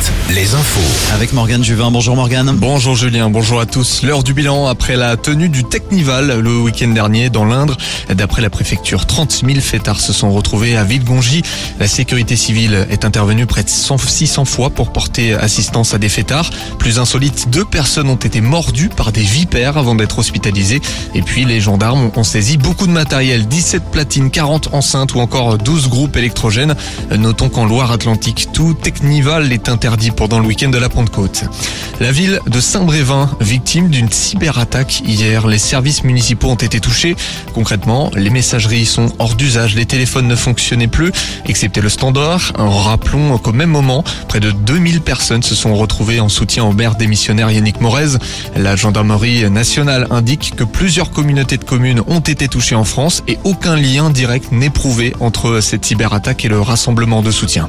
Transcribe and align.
7, 0.00 0.34
les 0.34 0.54
infos. 0.54 1.14
Avec 1.14 1.32
Morgane 1.32 1.62
Juvin. 1.62 1.90
Bonjour 1.90 2.16
Morgane. 2.16 2.56
Bonjour 2.56 2.96
Julien, 2.96 3.30
bonjour 3.30 3.60
à 3.60 3.66
tous. 3.66 4.02
L'heure 4.02 4.24
du 4.24 4.34
bilan 4.34 4.66
après 4.66 4.96
la 4.96 5.16
tenue 5.16 5.48
du 5.48 5.62
Technival 5.62 6.40
le 6.40 6.58
week-end 6.58 6.88
dernier 6.88 7.30
dans 7.30 7.44
l'Indre. 7.44 7.76
D'après 8.10 8.42
la 8.42 8.50
préfecture, 8.50 9.06
30 9.06 9.42
000 9.46 9.60
fêtards 9.60 10.00
se 10.00 10.12
sont 10.12 10.32
retrouvés 10.32 10.76
à 10.76 10.82
Villegongy. 10.82 11.42
La 11.78 11.86
sécurité 11.86 12.34
civile 12.34 12.86
est 12.90 13.04
intervenue 13.04 13.46
près 13.46 13.62
de 13.62 13.68
600 13.68 14.44
fois 14.44 14.70
pour 14.70 14.92
porter 14.92 15.34
assistance 15.34 15.94
à 15.94 15.98
des 15.98 16.08
fêtards. 16.08 16.50
Plus 16.78 16.98
insolite, 16.98 17.50
deux 17.50 17.64
personnes 17.64 18.08
ont 18.08 18.16
été 18.16 18.40
mordues 18.40 18.88
par 18.88 19.12
des 19.12 19.22
vipères 19.22 19.78
avant 19.78 19.94
d'être 19.94 20.18
hospitalisées. 20.18 20.80
Et 21.14 21.22
puis 21.22 21.44
les 21.44 21.60
gendarmes 21.60 22.10
ont 22.16 22.24
saisi 22.24 22.56
beaucoup 22.56 22.86
de 22.86 22.92
matériel, 22.92 23.46
17 23.46 23.84
platines, 23.92 24.30
40 24.30 24.74
enceintes 24.74 25.14
ou 25.14 25.20
encore 25.20 25.58
12 25.58 25.88
groupes 25.88 26.16
électrogènes. 26.16 26.74
Notons 27.16 27.48
qu'en 27.48 27.64
Loire-Atlantique, 27.64 28.48
tout 28.52 28.74
Technival 28.74 29.52
est 29.52 29.68
interdit 29.68 29.83
pendant 30.16 30.38
le 30.38 30.46
week-end 30.46 30.70
de 30.70 30.78
la 30.78 30.88
Pentecôte. 30.88 31.44
La 32.00 32.10
ville 32.10 32.40
de 32.46 32.58
Saint-Brévin, 32.58 33.28
victime 33.40 33.90
d'une 33.90 34.10
cyberattaque 34.10 35.02
hier. 35.06 35.46
Les 35.46 35.58
services 35.58 36.04
municipaux 36.04 36.48
ont 36.48 36.54
été 36.54 36.80
touchés. 36.80 37.16
Concrètement, 37.52 38.10
les 38.16 38.30
messageries 38.30 38.86
sont 38.86 39.12
hors 39.18 39.34
d'usage, 39.34 39.74
les 39.74 39.84
téléphones 39.84 40.26
ne 40.26 40.36
fonctionnaient 40.36 40.88
plus, 40.88 41.12
excepté 41.44 41.82
le 41.82 41.90
standard. 41.90 42.52
Rappelons 42.56 43.36
qu'au 43.36 43.52
même 43.52 43.68
moment, 43.68 44.04
près 44.26 44.40
de 44.40 44.52
2000 44.52 45.02
personnes 45.02 45.42
se 45.42 45.54
sont 45.54 45.74
retrouvées 45.74 46.18
en 46.18 46.30
soutien 46.30 46.64
au 46.64 46.72
maire 46.72 46.94
démissionnaire 46.94 47.50
Yannick 47.50 47.82
Morez. 47.82 48.16
La 48.56 48.76
gendarmerie 48.76 49.50
nationale 49.50 50.06
indique 50.10 50.56
que 50.56 50.64
plusieurs 50.64 51.10
communautés 51.10 51.58
de 51.58 51.64
communes 51.64 52.00
ont 52.06 52.20
été 52.20 52.48
touchées 52.48 52.74
en 52.74 52.84
France 52.84 53.22
et 53.28 53.38
aucun 53.44 53.76
lien 53.76 54.08
direct 54.08 54.50
n'est 54.50 54.70
prouvé 54.70 55.12
entre 55.20 55.60
cette 55.60 55.84
cyberattaque 55.84 56.46
et 56.46 56.48
le 56.48 56.60
rassemblement 56.62 57.20
de 57.20 57.30
soutien. 57.30 57.66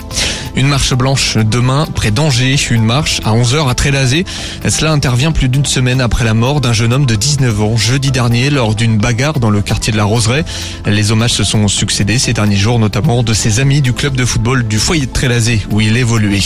Une 0.56 0.68
marche 0.68 0.94
blanche 0.94 1.36
demain 1.38 1.86
près 2.12 2.56
une 2.70 2.84
marche 2.84 3.20
à 3.26 3.32
11h 3.32 3.68
à 3.68 3.74
Trélazé. 3.74 4.26
Cela 4.68 4.92
intervient 4.92 5.32
plus 5.32 5.50
d'une 5.50 5.66
semaine 5.66 6.02
après 6.02 6.24
la 6.24 6.36
mort 6.36 6.62
d'un 6.62 6.74
jeune 6.74 6.94
homme 6.94 7.08
de 7.08 7.16
19 7.16 7.62
ans 7.62 7.78
jeudi 7.78 8.12
dernier 8.12 8.52
lors 8.52 8.76
d'une 8.76 8.98
bagarre 8.98 9.40
dans 9.40 9.50
le 9.50 9.62
quartier 9.62 9.92
de 9.92 9.98
la 9.98 10.04
Roseraie. 10.04 10.46
Les 10.86 11.12
hommages 11.12 11.34
se 11.34 11.44
sont 11.44 11.68
succédés 11.68 12.20
ces 12.20 12.34
derniers 12.34 12.58
jours, 12.58 12.78
notamment 12.78 13.24
de 13.24 13.34
ses 13.34 13.60
amis 13.60 13.82
du 13.82 13.94
club 13.94 14.16
de 14.16 14.24
football 14.24 14.68
du 14.68 14.78
foyer 14.78 15.08
de 15.08 15.12
Trélazé 15.12 15.66
où 15.72 15.82
il 15.82 15.98
évoluait. 15.98 16.42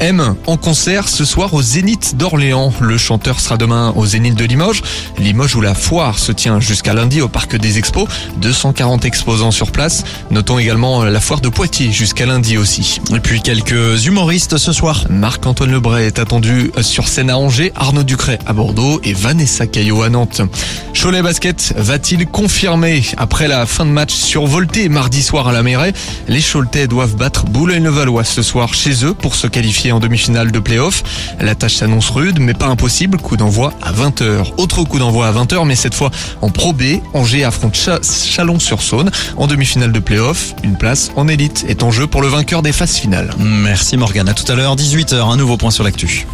M 0.00 0.34
en 0.46 0.56
concert 0.56 1.08
ce 1.08 1.24
soir 1.24 1.54
au 1.54 1.62
Zénith 1.62 2.16
d'Orléans. 2.16 2.72
Le 2.80 2.98
chanteur 2.98 3.40
sera 3.40 3.56
demain 3.56 3.92
au 3.96 4.06
Zénith 4.06 4.34
de 4.34 4.44
Limoges. 4.44 4.82
Limoges 5.18 5.54
où 5.56 5.60
la 5.60 5.74
foire 5.74 6.18
se 6.18 6.32
tient 6.32 6.60
jusqu'à 6.60 6.94
lundi 6.94 7.20
au 7.20 7.28
parc 7.28 7.56
des 7.56 7.78
expos. 7.78 8.08
240 8.38 9.04
exposants 9.04 9.50
sur 9.50 9.72
place. 9.72 10.04
Notons 10.30 10.58
également 10.58 11.04
la 11.04 11.20
foire 11.20 11.40
de 11.40 11.48
Poitiers 11.48 11.92
jusqu'à 11.92 12.26
lundi 12.26 12.56
aussi. 12.56 13.00
Et 13.14 13.20
puis 13.20 13.40
quelques 13.40 14.06
humoristes 14.06 14.58
ce 14.58 14.72
soir. 14.72 15.04
Marc-Antoine 15.10 15.70
Lebray 15.70 16.06
est 16.06 16.18
attendu 16.18 16.70
sur 16.80 17.08
scène 17.08 17.30
à 17.30 17.38
Angers, 17.38 17.72
Arnaud 17.74 18.02
Ducret 18.02 18.38
à 18.46 18.52
Bordeaux 18.52 19.00
et 19.04 19.12
Vanessa 19.12 19.66
Caillot 19.66 20.02
à 20.02 20.08
Nantes. 20.08 20.42
Cholet 21.00 21.22
Basket 21.22 21.74
va-t-il 21.76 22.26
confirmer 22.26 23.02
après 23.16 23.48
la 23.48 23.66
fin 23.66 23.84
de 23.84 23.90
match 23.90 24.12
survolté 24.12 24.88
mardi 24.88 25.22
soir 25.22 25.48
à 25.48 25.52
la 25.52 25.62
Mairie? 25.62 25.92
Les 26.28 26.40
Choletais 26.40 26.86
doivent 26.86 27.16
battre 27.16 27.44
Boulogne-le-Valois 27.46 28.24
ce 28.24 28.42
soir 28.42 28.74
chez 28.74 29.04
eux 29.04 29.14
pour 29.14 29.34
se 29.34 29.46
qualifier 29.46 29.83
en 29.92 30.00
demi-finale 30.00 30.52
de 30.52 30.58
play-off. 30.58 31.02
La 31.40 31.54
tâche 31.54 31.76
s'annonce 31.76 32.10
rude 32.10 32.38
mais 32.40 32.54
pas 32.54 32.66
impossible. 32.66 33.18
Coup 33.18 33.36
d'envoi 33.36 33.72
à 33.82 33.92
20h. 33.92 34.52
Autre 34.56 34.84
coup 34.84 34.98
d'envoi 34.98 35.26
à 35.26 35.32
20h 35.32 35.66
mais 35.66 35.74
cette 35.74 35.94
fois 35.94 36.10
en 36.40 36.50
Pro 36.50 36.72
B. 36.72 37.00
Angers 37.12 37.44
affronte 37.44 37.76
Chalon-sur-Saône 37.76 39.10
en 39.36 39.46
demi-finale 39.46 39.92
de 39.92 39.98
play-off. 39.98 40.54
Une 40.62 40.76
place 40.76 41.10
en 41.16 41.28
élite 41.28 41.64
est 41.68 41.82
en 41.82 41.90
jeu 41.90 42.06
pour 42.06 42.22
le 42.22 42.28
vainqueur 42.28 42.62
des 42.62 42.72
phases 42.72 42.96
finales. 42.96 43.30
Merci 43.38 43.96
Morgane. 43.96 44.28
À 44.28 44.34
tout 44.34 44.50
à 44.50 44.54
l'heure, 44.54 44.76
18h, 44.76 45.16
un 45.16 45.36
nouveau 45.36 45.56
point 45.56 45.70
sur 45.70 45.84
l'actu. 45.84 46.26